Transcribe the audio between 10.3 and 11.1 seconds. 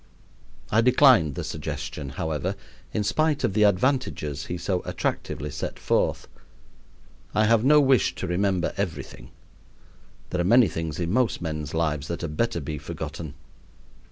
There are many things